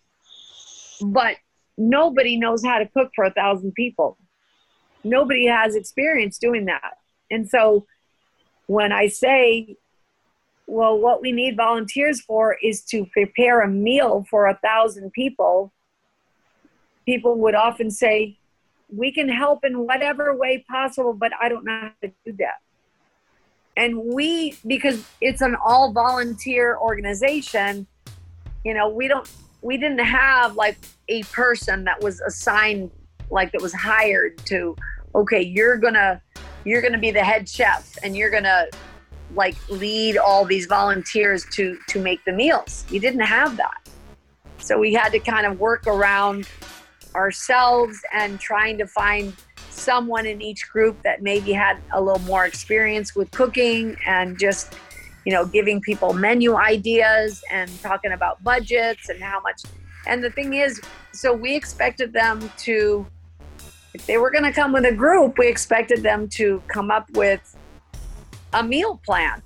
[1.01, 1.35] but
[1.77, 4.17] nobody knows how to cook for a thousand people.
[5.03, 6.97] Nobody has experience doing that.
[7.29, 7.85] And so
[8.67, 9.77] when I say
[10.67, 15.71] well, what we need volunteers for is to prepare a meal for a thousand people.
[17.05, 18.37] People would often say,
[18.89, 22.61] we can help in whatever way possible, but I don't know how to do that.
[23.77, 27.87] And we, because it's an all volunteer organization,
[28.63, 29.29] you know, we don't,
[29.65, 30.77] we didn't have like
[31.09, 32.91] a person that was assigned,
[33.31, 34.75] like that was hired to,
[35.15, 36.21] okay, you're gonna,
[36.65, 38.67] you're gonna be the head chef and you're gonna
[39.33, 42.85] like lead all these volunteers to to make the meals.
[42.91, 43.89] We didn't have that.
[44.59, 46.47] So we had to kind of work around
[47.15, 49.33] ourselves and trying to find
[49.71, 54.75] someone in each group that maybe had a little more experience with cooking and just
[55.25, 59.63] you know giving people menu ideas and talking about budgets and how much.
[60.07, 60.79] And the thing is
[61.11, 63.05] so we expected them to
[63.93, 67.09] if they were going to come with a group we expected them to come up
[67.11, 67.57] with
[68.53, 69.41] a meal plan.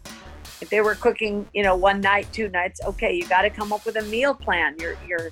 [0.61, 3.71] If they were cooking you know one night two nights okay you got to come
[3.71, 4.75] up with a meal plan.
[4.79, 5.31] You're you're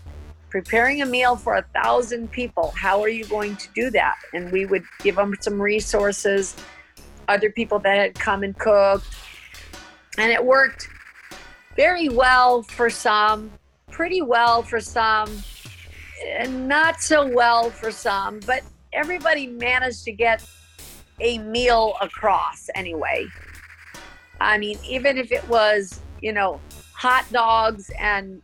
[0.50, 2.74] preparing a meal for a thousand people.
[2.76, 4.16] How are you going to do that?
[4.34, 6.56] And we would give them some resources.
[7.28, 9.06] Other people that had come and cooked
[10.18, 10.90] and it worked
[11.76, 13.52] very well for some
[13.92, 15.30] pretty well for some
[16.38, 20.44] and not so well for some but everybody managed to get
[21.20, 23.26] a meal across anyway
[24.42, 26.60] i mean even if it was you know
[26.98, 28.42] hot dogs and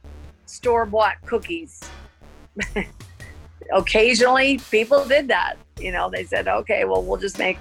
[0.53, 1.81] store bought cookies.
[3.73, 5.55] Occasionally, people did that.
[5.79, 7.57] You know, they said, okay, well, we'll just make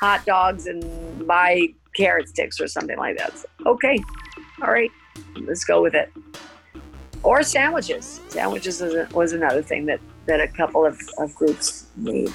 [0.00, 3.36] hot dogs and buy carrot sticks or something like that.
[3.36, 3.98] So, okay,
[4.62, 4.90] all right,
[5.40, 6.12] let's go with it.
[7.22, 8.20] Or sandwiches.
[8.28, 12.32] Sandwiches was another thing that, that a couple of, of groups made.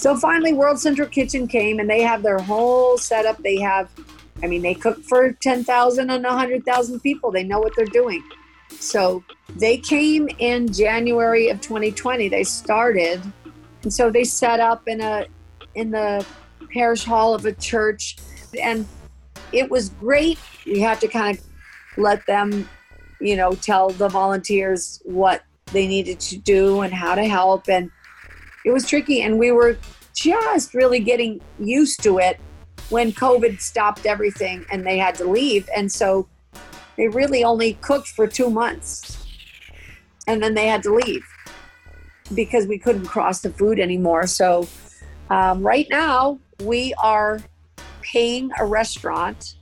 [0.00, 3.36] So finally, World Central Kitchen came and they have their whole setup.
[3.42, 3.90] They have,
[4.42, 7.30] I mean, they cook for 10,000 and 100,000 people.
[7.30, 8.22] They know what they're doing.
[8.80, 9.22] So
[9.56, 12.28] they came in January of 2020.
[12.28, 13.20] They started.
[13.82, 15.26] And so they set up in a
[15.74, 16.26] in the
[16.72, 18.16] parish hall of a church
[18.60, 18.86] and
[19.52, 20.38] it was great.
[20.66, 21.44] We had to kind of
[21.96, 22.68] let them,
[23.20, 27.90] you know, tell the volunteers what they needed to do and how to help and
[28.64, 29.76] it was tricky and we were
[30.14, 32.38] just really getting used to it
[32.88, 36.28] when covid stopped everything and they had to leave and so
[37.00, 39.24] they really only cooked for two months.
[40.26, 41.24] And then they had to leave
[42.34, 44.26] because we couldn't cross the food anymore.
[44.26, 44.68] So
[45.30, 47.40] um, right now we are
[48.02, 49.54] paying a restaurant.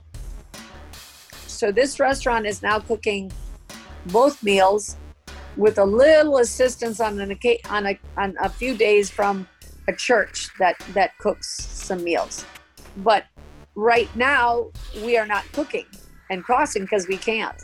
[1.47, 3.31] So this restaurant is now cooking
[4.07, 4.97] both meals
[5.55, 7.37] with a little assistance on an
[7.69, 9.47] on a on a few days from
[9.87, 12.45] a church that that cooks some meals.
[12.97, 13.23] But
[13.75, 14.71] right now
[15.05, 15.85] we are not cooking
[16.29, 17.55] and crossing because we can't.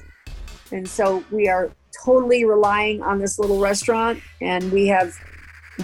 [0.72, 1.72] And so we are
[2.04, 5.16] totally relying on this little restaurant and we have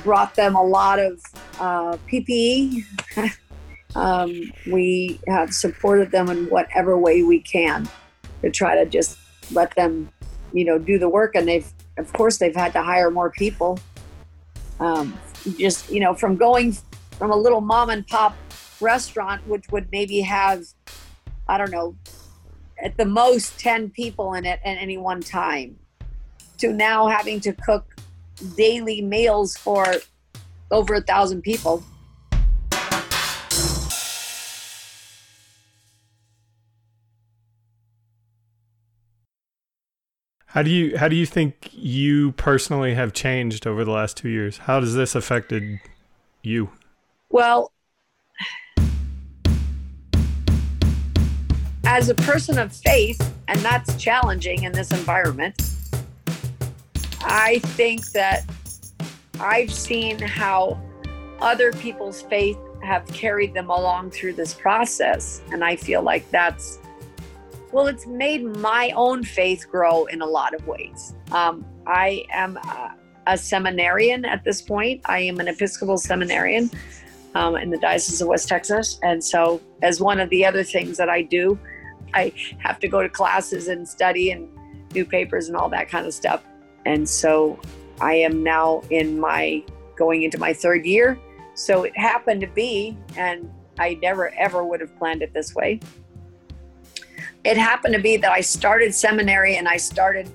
[0.03, 1.21] brought them a lot of
[1.59, 2.83] uh, PPE.
[3.95, 7.87] um, we have supported them in whatever way we can
[8.41, 9.17] to try to just
[9.51, 10.09] let them,
[10.53, 11.35] you know, do the work.
[11.35, 13.79] And they've of course, they've had to hire more people.
[14.79, 15.17] Um,
[15.57, 16.75] just, you know, from going
[17.11, 18.35] from a little mom and pop
[18.79, 20.63] restaurant, which would maybe have,
[21.47, 21.95] I don't know,
[22.81, 25.77] at the most 10 people in it at any one time,
[26.57, 27.95] to now having to cook
[28.55, 29.85] daily meals for
[30.71, 31.83] over a thousand people.
[40.47, 44.27] How do you how do you think you personally have changed over the last two
[44.27, 44.57] years?
[44.57, 45.79] How does this affected
[46.41, 46.71] you?
[47.29, 47.71] Well,
[51.91, 55.61] as a person of faith, and that's challenging in this environment,
[57.19, 58.45] I think that
[59.41, 60.81] I've seen how
[61.41, 65.41] other people's faith have carried them along through this process.
[65.51, 66.79] And I feel like that's
[67.73, 71.13] well, it's made my own faith grow in a lot of ways.
[71.33, 72.95] Um, I am a,
[73.27, 75.01] a, seminarian at this point.
[75.05, 76.69] I am an Episcopal seminarian
[77.35, 78.99] um, in the Diocese of West Texas.
[79.03, 81.57] And so, as one of the other things that I do,
[82.13, 84.47] I have to go to classes and study and
[84.89, 86.43] do papers and all that kind of stuff.
[86.85, 87.59] And so,
[87.99, 89.63] I am now in my
[89.95, 91.19] going into my third year.
[91.53, 95.79] So, it happened to be, and I never ever would have planned it this way
[97.43, 100.29] it happened to be that I started seminary and I started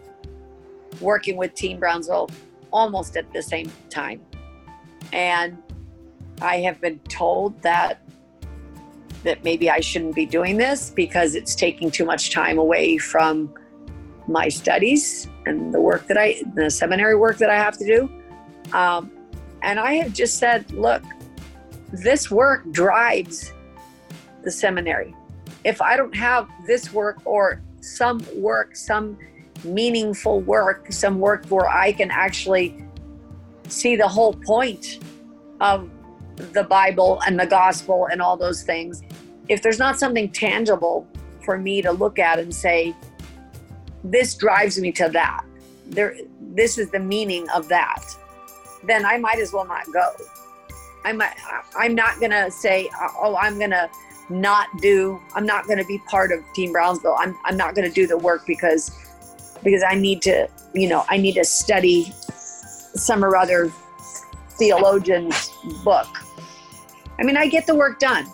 [1.01, 2.31] working with Team Brownsville
[2.73, 4.21] almost at the same time.
[5.13, 5.63] And
[6.41, 8.03] I have been told that
[9.23, 13.53] that maybe I shouldn't be doing this because it's taking too much time away from
[14.29, 18.11] my studies and the work that I, the seminary work that I have to do.
[18.73, 19.11] Um,
[19.63, 21.03] and I have just said, look,
[21.93, 23.53] this work drives
[24.43, 25.15] the seminary.
[25.65, 29.19] If I don't have this work or some work, some
[29.65, 32.85] meaningful work, some work where I can actually
[33.69, 35.01] see the whole point
[35.61, 35.91] of
[36.37, 39.03] the Bible and the gospel and all those things,
[39.49, 41.07] if there's not something tangible
[41.45, 42.95] for me to look at and say,
[44.05, 45.45] this drives me to that,
[45.87, 48.05] there, this is the meaning of that,
[48.85, 50.11] then I might as well not go.
[51.05, 51.35] I might,
[51.79, 53.89] I'm not gonna say, uh, oh, I'm gonna
[54.29, 57.17] not do, I'm not gonna be part of Team Brownsville.
[57.19, 58.91] I'm, I'm not gonna do the work because,
[59.63, 62.13] because I need to, you know, I need to study
[62.95, 63.73] some or other
[64.59, 65.51] theologian's
[65.85, 66.09] book.
[67.19, 68.27] I mean, I get the work done.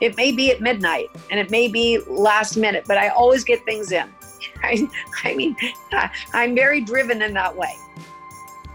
[0.00, 3.64] It may be at midnight and it may be last minute, but I always get
[3.64, 4.08] things in.
[4.62, 4.88] I,
[5.24, 5.56] I mean,
[6.32, 7.74] I'm very driven in that way.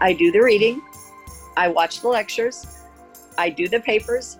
[0.00, 0.80] I do the reading,
[1.56, 2.66] I watch the lectures,
[3.36, 4.38] I do the papers,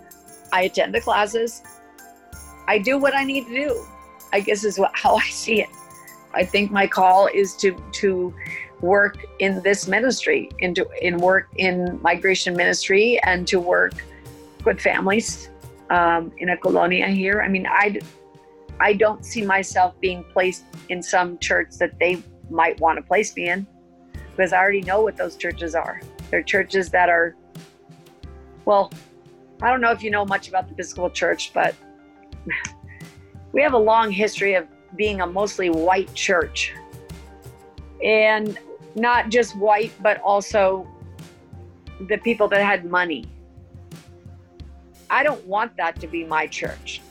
[0.53, 1.63] I attend the classes,
[2.67, 3.85] I do what I need to do.
[4.33, 5.69] I guess is what, how I see it.
[6.33, 8.33] I think my call is to to
[8.81, 13.93] work in this ministry, into in work in migration ministry, and to work
[14.65, 15.51] with families
[15.91, 17.43] um, in a colonia here.
[17.43, 18.01] I mean, I
[18.81, 23.37] I don't see myself being placed in some church that they might want to place
[23.37, 23.67] me in
[24.31, 26.01] because I already know what those churches are.
[26.31, 27.37] They're churches that are,
[28.65, 28.91] well,
[29.61, 31.75] I don't know if you know much about the Episcopal Church, but
[33.53, 36.73] we have a long history of being a mostly white church.
[38.03, 38.59] And
[38.95, 40.89] not just white, but also
[42.09, 43.27] the people that had money.
[45.11, 47.03] I don't want that to be my church.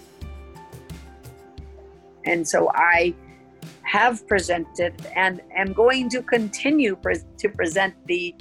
[2.25, 3.13] And so I
[3.83, 8.33] have presented and am going to continue pre- to present the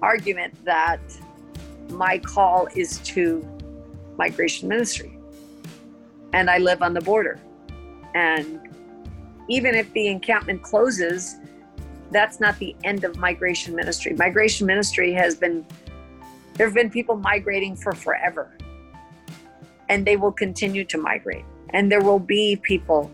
[0.00, 1.00] argument that
[1.90, 3.46] my call is to
[4.16, 5.18] migration ministry.
[6.32, 7.40] And I live on the border.
[8.14, 8.60] And
[9.48, 11.36] even if the encampment closes,
[12.12, 14.14] that's not the end of migration ministry.
[14.14, 15.64] Migration ministry has been,
[16.54, 18.52] there have been people migrating for forever.
[19.90, 21.44] And they will continue to migrate.
[21.70, 23.10] And there will be people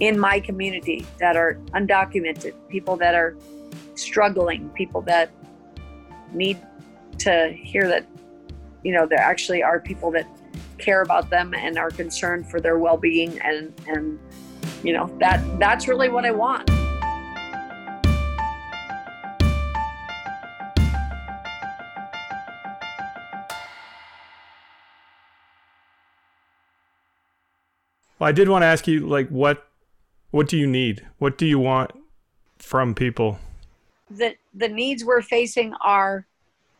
[0.00, 3.36] in my community that are undocumented, people that are
[3.94, 5.30] struggling, people that
[6.32, 6.58] need
[7.18, 8.04] to hear that,
[8.82, 10.26] you know, there actually are people that
[10.78, 14.18] care about them and are concerned for their well-being and and
[14.82, 16.70] you know that that's really what I want.
[28.18, 29.66] Well, I did want to ask you, like, what
[30.30, 31.06] what do you need?
[31.18, 31.92] What do you want
[32.58, 33.38] from people?
[34.10, 36.26] The the needs we're facing are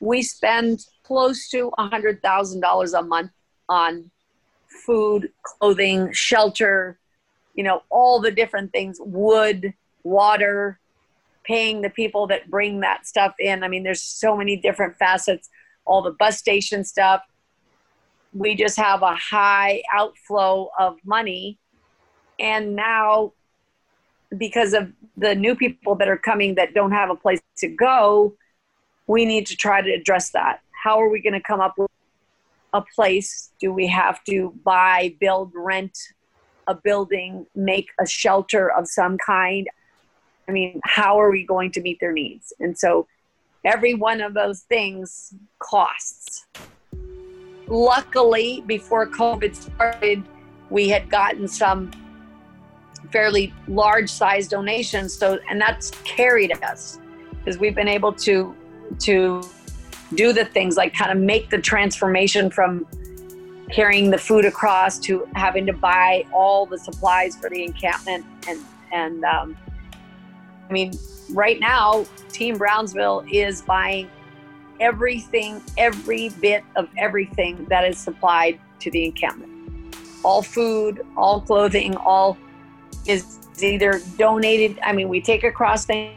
[0.00, 3.30] we spend close to a hundred thousand dollars a month
[3.68, 4.10] on
[4.84, 6.98] food, clothing, shelter,
[7.54, 9.72] you know, all the different things, wood,
[10.04, 10.78] water,
[11.44, 13.62] paying the people that bring that stuff in.
[13.62, 15.48] I mean, there's so many different facets,
[15.84, 17.22] all the bus station stuff.
[18.36, 21.58] We just have a high outflow of money.
[22.38, 23.32] And now,
[24.36, 28.34] because of the new people that are coming that don't have a place to go,
[29.06, 30.60] we need to try to address that.
[30.84, 31.90] How are we going to come up with
[32.74, 33.52] a place?
[33.58, 35.96] Do we have to buy, build, rent
[36.66, 39.66] a building, make a shelter of some kind?
[40.48, 42.52] I mean, how are we going to meet their needs?
[42.60, 43.06] And so
[43.64, 46.46] every one of those things costs.
[47.68, 50.22] Luckily, before COVID started,
[50.70, 51.90] we had gotten some
[53.12, 56.98] fairly large size donations so and that's carried us
[57.30, 58.54] because we've been able to
[58.98, 59.42] to
[60.14, 62.86] do the things like kind of make the transformation from
[63.70, 68.60] carrying the food across to having to buy all the supplies for the encampment and
[68.92, 69.56] and um,
[70.68, 70.92] I mean
[71.30, 74.08] right now Team Brownsville is buying
[74.80, 79.52] everything every bit of everything that is supplied to the encampment
[80.24, 82.36] all food all clothing all
[83.06, 86.16] is either donated I mean we take a cross thing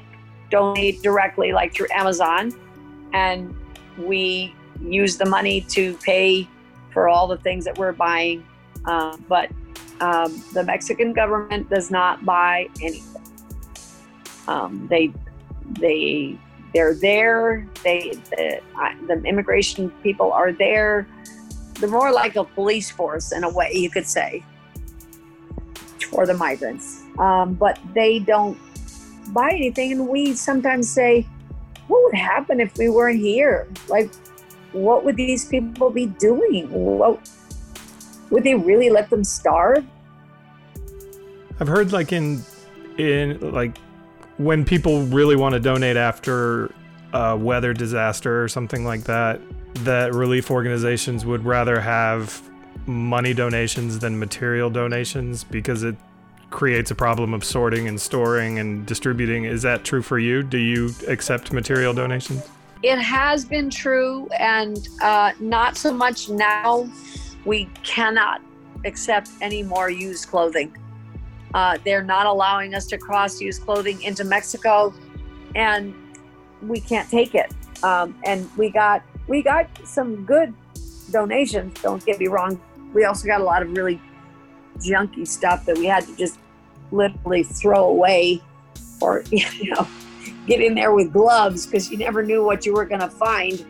[0.50, 2.52] donate directly like through Amazon
[3.14, 3.56] and
[3.98, 6.48] we use the money to pay
[6.92, 8.46] for all the things that we're buying.
[8.86, 9.52] Uh, but
[10.00, 13.22] um, the Mexican government does not buy anything.
[14.48, 15.12] Um, they
[15.80, 16.38] they
[16.74, 17.68] they're there.
[17.84, 18.62] They the,
[19.08, 21.08] the immigration people are there.
[21.76, 24.44] They're more like a police force in a way, you could say,
[26.10, 27.04] for the migrants.
[27.18, 28.58] Um, but they don't
[29.34, 31.26] buy anything, and we sometimes say,
[31.88, 33.68] "What would happen if we weren't here?
[33.88, 34.14] Like,
[34.74, 36.70] what would these people be doing?
[36.72, 37.30] What
[38.30, 39.86] would they really let them starve?"
[41.60, 42.44] I've heard like in
[42.98, 43.78] in like
[44.40, 46.74] when people really want to donate after
[47.12, 49.42] a weather disaster or something like that,
[49.84, 52.42] that relief organizations would rather have
[52.86, 55.96] money donations than material donations because it
[56.52, 59.44] creates a problem of sorting and storing and distributing.
[59.44, 60.42] Is that true for you?
[60.42, 62.48] Do you accept material donations?
[62.82, 66.90] It has been true, and uh, not so much now.
[67.44, 68.42] We cannot
[68.86, 70.74] accept any more used clothing.
[71.54, 74.94] Uh, they're not allowing us to cross use clothing into Mexico,
[75.56, 75.94] and
[76.62, 77.52] we can't take it.
[77.84, 80.54] Um, and we got we got some good
[81.12, 81.80] donations.
[81.82, 82.60] Don't get me wrong.
[82.94, 84.00] We also got a lot of really
[84.80, 86.40] junky stuff that we had to just
[86.92, 88.42] literally throw away,
[89.02, 89.88] or you know,
[90.46, 93.66] get in there with gloves because you never knew what you were going to find.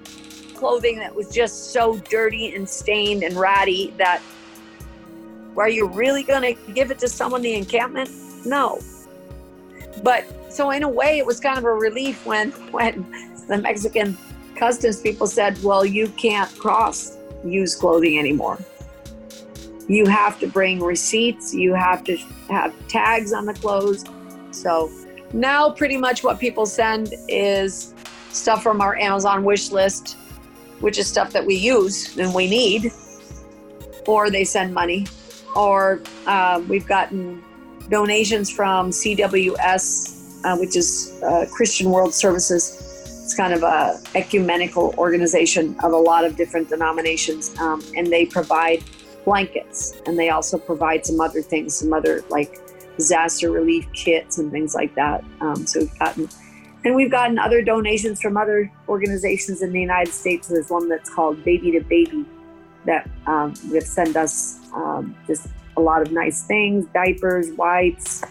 [0.56, 4.22] Clothing that was just so dirty and stained and ratty that
[5.58, 8.10] are you really going to give it to someone in the encampment?
[8.46, 8.80] No.
[10.04, 13.06] But so in a way, it was kind of a relief when when
[13.48, 14.18] the Mexican
[14.56, 18.58] customs people said, "Well, you can't cross used clothing anymore.
[19.88, 21.54] You have to bring receipts.
[21.54, 22.18] You have to
[22.50, 24.06] have tags on the clothes."
[24.52, 24.92] So
[25.34, 27.94] now, pretty much what people send is
[28.32, 30.18] stuff from our Amazon wish list,
[30.80, 32.92] which is stuff that we use and we need,
[34.08, 35.06] or they send money
[35.56, 37.44] or uh, we've gotten
[37.90, 42.86] donations from CWS, uh, which is uh, Christian World Services.
[43.24, 48.26] It's kind of a ecumenical organization of a lot of different denominations, um, and they
[48.26, 48.84] provide
[49.26, 52.60] blankets, and they also provide some other things, some other like
[52.98, 55.24] disaster relief kits and things like that.
[55.42, 56.30] Um, so we've gotten,
[56.84, 60.48] and we've gotten other donations from other organizations in the United States.
[60.48, 62.26] There's one that's called Baby to Baby
[62.90, 68.24] that um, would send us um, just a lot of nice things diapers, wipes,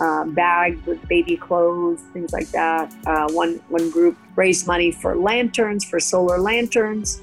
[0.00, 2.94] uh, bags with baby clothes, things like that.
[3.06, 7.22] Uh, one, one group raised money for lanterns, for solar lanterns,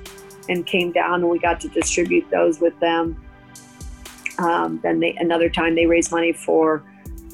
[0.50, 3.16] and came down and we got to distribute those with them.
[4.40, 6.84] Um, then they, another time they raised money for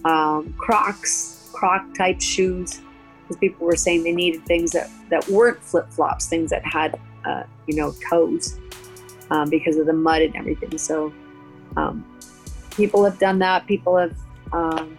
[0.03, 2.81] um, Crocs, Croc type shoes,
[3.21, 6.99] because people were saying they needed things that, that weren't flip flops, things that had,
[7.23, 8.59] uh, you know, toes
[9.32, 10.78] um, because of the mud and everything.
[10.78, 11.13] So
[11.78, 12.05] um,
[12.71, 13.65] people have done that.
[13.67, 14.15] People have,
[14.53, 14.97] um,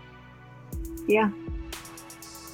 [1.07, 1.31] yeah,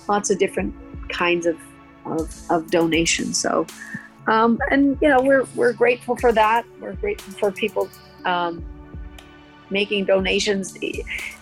[0.09, 0.75] lots of different
[1.09, 1.59] kinds of
[2.05, 3.41] of, of donations.
[3.41, 3.67] So,
[4.27, 6.65] um, and you know, we're we're grateful for that.
[6.81, 7.89] We're grateful for people
[8.25, 8.65] um,
[9.71, 10.77] making donations,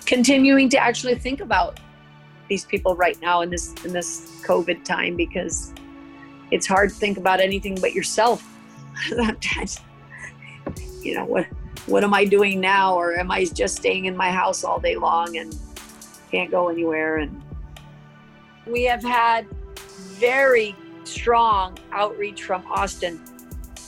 [0.06, 1.80] continuing to actually think about
[2.48, 5.72] these people right now in this in this COVID time because
[6.50, 8.44] it's hard to think about anything but yourself
[9.08, 9.80] sometimes
[11.02, 11.46] you know what
[11.86, 12.94] what am I doing now?
[12.94, 15.56] Or am I just staying in my house all day long and
[16.30, 17.16] can't go anywhere?
[17.16, 17.42] And
[18.66, 19.46] we have had
[19.78, 23.20] very strong outreach from Austin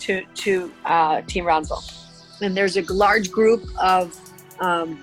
[0.01, 1.85] to to uh, Team Brownsville
[2.41, 4.19] and there's a large group of
[4.61, 4.99] um,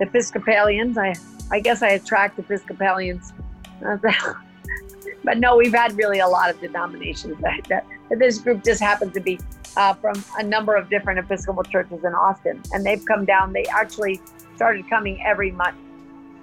[0.00, 0.98] Episcopalians.
[0.98, 1.14] I
[1.50, 3.32] I guess I attract Episcopalians
[5.24, 7.86] but no we've had really a lot of denominations that, that
[8.18, 9.38] this group just happens to be
[9.78, 12.60] uh, from a number of different Episcopal churches in Austin.
[12.72, 14.20] And they've come down, they actually
[14.56, 15.76] started coming every month.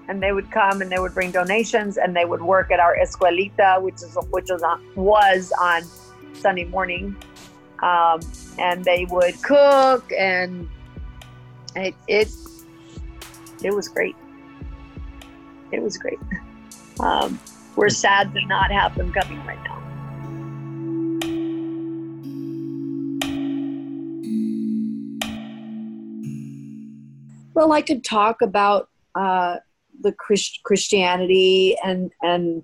[0.07, 2.95] And they would come and they would bring donations and they would work at our
[2.95, 5.83] escuelita, which is which was on, was on
[6.33, 7.15] Sunday morning.
[7.83, 8.21] Um,
[8.57, 10.69] and they would cook and
[11.75, 12.29] it, it
[13.63, 14.15] it was great.
[15.71, 16.19] It was great.
[16.99, 17.39] Um,
[17.75, 19.74] we're sad to not have them coming right now.
[27.55, 29.57] Well, I could talk about uh,
[30.01, 32.63] the Christ- Christianity and and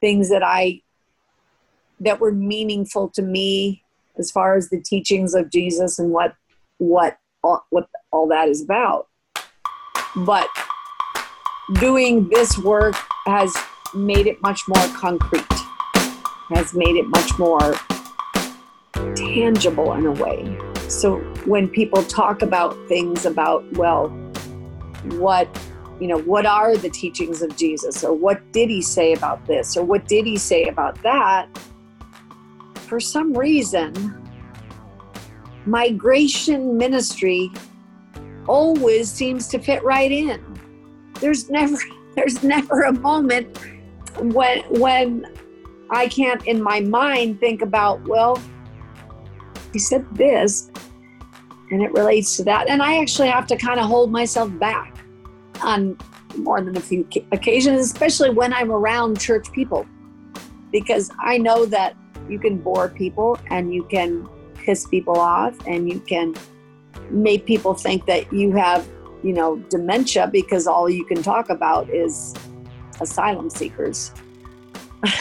[0.00, 0.80] things that I
[1.98, 3.82] that were meaningful to me
[4.16, 6.36] as far as the teachings of Jesus and what
[6.78, 9.08] what all, what all that is about.
[10.14, 10.48] But
[11.74, 12.94] doing this work
[13.26, 13.52] has
[13.92, 15.46] made it much more concrete,
[16.50, 17.74] has made it much more
[19.16, 20.56] tangible in a way.
[20.88, 24.08] So when people talk about things about, well,
[25.04, 25.48] what
[26.00, 28.04] you know, what are the teachings of Jesus?
[28.04, 29.76] Or what did he say about this?
[29.76, 31.48] Or what did he say about that?
[32.74, 34.14] For some reason,
[35.66, 37.50] migration ministry
[38.46, 40.40] always seems to fit right in.
[41.20, 41.76] There's never
[42.14, 43.58] there's never a moment
[44.18, 45.26] when when
[45.90, 48.40] I can't in my mind think about, well,
[49.72, 50.70] he said this
[51.70, 52.68] and it relates to that.
[52.68, 54.98] And I actually have to kind of hold myself back
[55.62, 55.98] on
[56.36, 59.86] more than a few occasions, especially when I'm around church people,
[60.72, 61.96] because I know that
[62.28, 66.34] you can bore people and you can piss people off and you can
[67.10, 68.86] make people think that you have,
[69.22, 72.34] you know, dementia because all you can talk about is
[73.00, 74.12] asylum seekers.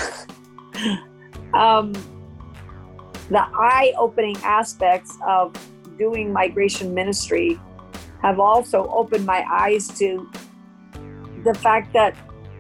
[1.54, 1.94] um,
[3.30, 5.54] the eye opening aspects of
[5.98, 7.60] doing migration ministry
[8.22, 10.30] have also opened my eyes to
[11.44, 12.16] the fact that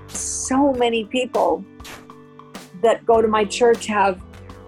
[0.07, 1.63] so many people
[2.81, 4.21] that go to my church have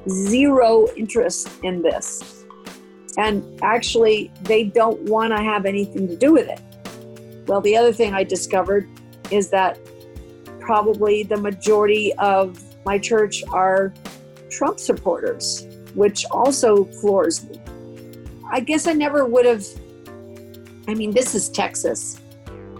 [0.07, 2.45] zero interest in this.
[3.17, 6.61] And actually, they don't want to have anything to do with it.
[7.47, 8.87] Well, the other thing I discovered
[9.31, 9.77] is that
[10.59, 13.93] probably the majority of my church are
[14.49, 17.58] Trump supporters, which also floors me.
[18.51, 19.65] I guess I never would have.
[20.87, 22.19] I mean, this is Texas.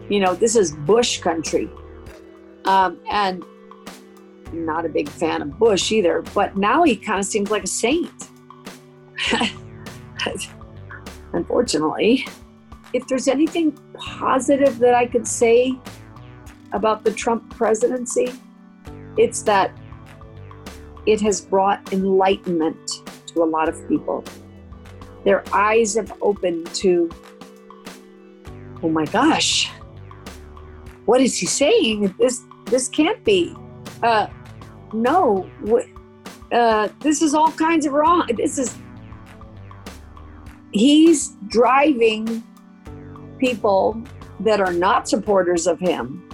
[0.10, 1.70] You know, this is Bush country.
[2.66, 3.44] Um, and
[4.52, 7.68] not a big fan of Bush either, but now he kind of seems like a
[7.68, 8.30] saint.
[11.34, 12.26] Unfortunately,
[12.94, 15.78] if there's anything positive that I could say
[16.72, 18.34] about the Trump presidency,
[19.18, 19.72] it's that
[21.06, 24.24] it has brought enlightenment to a lot of people
[25.30, 27.08] their eyes have opened to,
[28.82, 29.70] oh my gosh,
[31.06, 32.16] what is he saying?
[32.18, 33.56] This this can't be.
[34.02, 34.26] Uh,
[34.92, 35.48] no,
[36.52, 38.28] uh, this is all kinds of wrong.
[38.38, 38.76] This is
[40.72, 42.44] he's driving
[43.38, 44.02] people
[44.40, 46.28] that are not supporters of him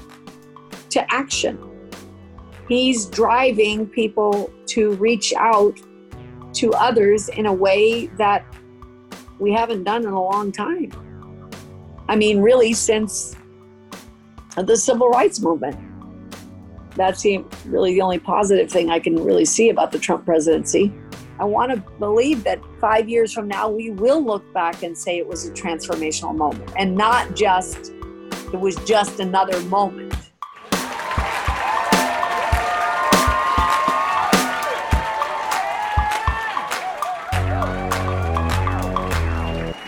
[0.92, 1.60] to action.
[2.70, 5.78] He's driving people to reach out
[6.54, 8.46] to others in a way that
[9.40, 10.92] we haven't done in a long time.
[12.08, 13.36] I mean, really, since
[14.56, 15.78] the civil rights movement.
[16.96, 20.94] That's the, really the only positive thing I can really see about the Trump presidency.
[21.40, 25.18] I want to believe that five years from now, we will look back and say
[25.18, 27.92] it was a transformational moment and not just,
[28.54, 30.05] it was just another moment.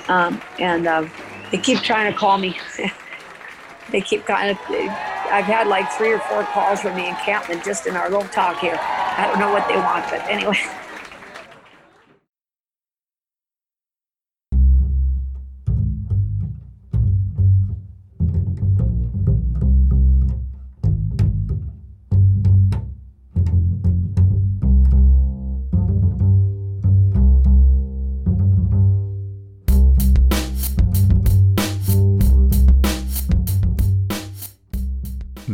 [0.08, 1.08] Um, and uh,
[1.52, 2.60] they keep trying to call me.
[3.92, 7.88] they keep kind of, I've had like three or four calls from the encampment just
[7.88, 8.78] in our little talk here.
[8.80, 10.60] I don't know what they want, but anyway.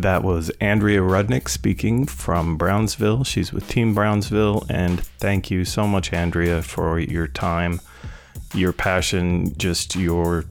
[0.03, 3.23] That was Andrea Rudnik speaking from Brownsville.
[3.23, 4.65] She's with Team Brownsville.
[4.69, 7.79] And thank you so much, Andrea, for your time,
[8.53, 10.43] your passion, just your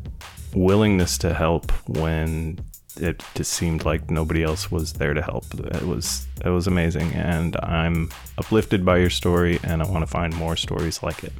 [0.54, 2.60] willingness to help when
[2.96, 5.44] it just seemed like nobody else was there to help.
[5.52, 10.10] It was it was amazing, and I'm uplifted by your story, and I want to
[10.10, 11.32] find more stories like it.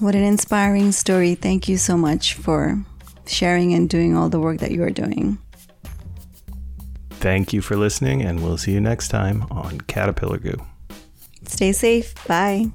[0.00, 1.34] What an inspiring story!
[1.34, 2.84] Thank you so much for
[3.26, 5.38] sharing and doing all the work that you are doing.
[7.20, 10.56] Thank you for listening, and we'll see you next time on Caterpillar Goo.
[11.46, 12.14] Stay safe.
[12.26, 12.70] Bye.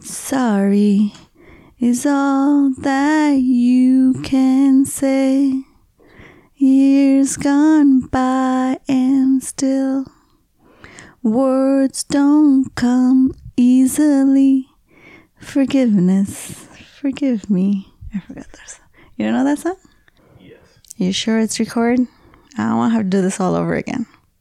[0.00, 1.12] Sorry
[1.78, 5.62] is all that you can say.
[6.58, 10.06] Years gone by and still
[11.22, 14.68] words don't come easily.
[15.38, 16.66] Forgiveness,
[16.98, 17.92] forgive me.
[18.14, 18.86] I forgot that song.
[19.16, 19.76] You don't know that song?
[20.40, 20.58] Yes.
[20.96, 22.08] You sure it's recorded?
[22.56, 24.06] I don't want to have to do this all over again.